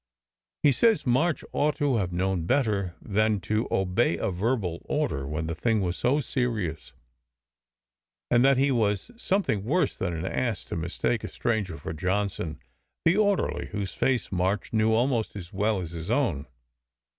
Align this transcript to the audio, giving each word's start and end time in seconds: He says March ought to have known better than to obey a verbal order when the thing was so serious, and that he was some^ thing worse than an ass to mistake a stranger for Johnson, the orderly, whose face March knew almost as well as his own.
He 0.63 0.71
says 0.71 1.05
March 1.05 1.43
ought 1.51 1.75
to 1.75 1.97
have 1.97 2.11
known 2.11 2.47
better 2.47 2.95
than 2.99 3.39
to 3.41 3.67
obey 3.69 4.17
a 4.17 4.31
verbal 4.31 4.81
order 4.85 5.27
when 5.27 5.45
the 5.45 5.53
thing 5.53 5.79
was 5.79 5.95
so 5.95 6.19
serious, 6.19 6.93
and 8.31 8.43
that 8.43 8.57
he 8.57 8.71
was 8.71 9.09
some^ 9.13 9.45
thing 9.45 9.63
worse 9.63 9.95
than 9.95 10.13
an 10.13 10.25
ass 10.25 10.65
to 10.65 10.75
mistake 10.75 11.23
a 11.23 11.27
stranger 11.27 11.77
for 11.77 11.93
Johnson, 11.93 12.59
the 13.05 13.15
orderly, 13.17 13.67
whose 13.67 13.93
face 13.93 14.31
March 14.31 14.73
knew 14.73 14.91
almost 14.91 15.35
as 15.35 15.53
well 15.53 15.79
as 15.79 15.91
his 15.91 16.09
own. 16.09 16.47